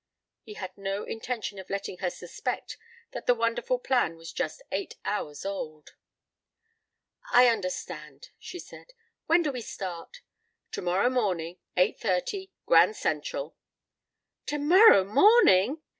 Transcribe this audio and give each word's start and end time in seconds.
He 0.41 0.55
had 0.55 0.75
no 0.79 1.03
intention 1.03 1.59
of 1.59 1.69
letting 1.69 1.99
her 1.99 2.09
suspect 2.09 2.75
that 3.11 3.27
the 3.27 3.35
wonderful 3.35 3.77
plan 3.77 4.15
was 4.15 4.33
just 4.33 4.63
eight 4.71 4.95
hours 5.05 5.45
old. 5.45 5.93
"I 7.31 7.47
understand," 7.47 8.29
she 8.39 8.57
said. 8.57 8.93
"When 9.27 9.43
do 9.43 9.51
we 9.51 9.61
start?" 9.61 10.21
"Tomorrow 10.71 11.11
morning. 11.11 11.59
Eight 11.77 11.99
thirty. 11.99 12.51
Grand 12.65 12.95
Central." 12.95 13.55
"Tomorrow 14.47 15.03
morning!" 15.03 15.83